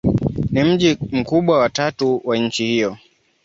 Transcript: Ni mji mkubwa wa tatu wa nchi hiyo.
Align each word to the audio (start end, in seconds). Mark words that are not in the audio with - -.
Ni 0.51 0.63
mji 0.63 0.97
mkubwa 1.11 1.59
wa 1.59 1.69
tatu 1.69 2.21
wa 2.25 2.37
nchi 2.37 2.65
hiyo. 2.65 2.97